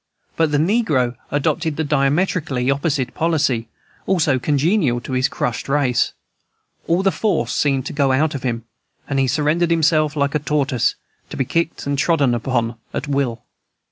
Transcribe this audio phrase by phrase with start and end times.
[0.35, 3.67] But the negro adopted the diametrically opposite policy,
[4.07, 6.13] also congenial to his crushed race,
[6.87, 8.63] all the force seemed to go out of him,
[9.07, 10.95] and he surrendered himself like a tortoise
[11.29, 13.43] to be kicked and trodden upon at their will.